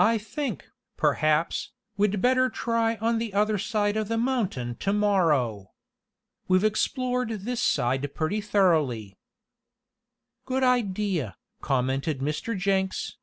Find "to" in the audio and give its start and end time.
4.80-4.92